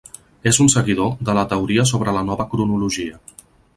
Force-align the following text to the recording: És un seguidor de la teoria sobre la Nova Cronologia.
És 0.51 0.59
un 0.63 0.69
seguidor 0.75 1.11
de 1.29 1.35
la 1.39 1.43
teoria 1.53 1.85
sobre 1.91 2.17
la 2.17 2.25
Nova 2.31 2.47
Cronologia. 2.55 3.21